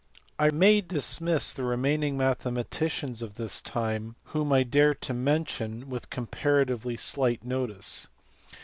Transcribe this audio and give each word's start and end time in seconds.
I 0.39 0.49
may 0.49 0.81
dismiss 0.81 1.53
the 1.53 1.63
remaining 1.63 2.17
mathematicians 2.17 3.21
of 3.21 3.35
this 3.35 3.61
time 3.61 4.15
whom 4.23 4.51
I 4.51 4.63
desire 4.63 4.95
to 4.95 5.13
mention 5.13 5.91
with 5.91 6.09
comparatively 6.09 6.97
slight 6.97 7.43
notice. 7.43 8.07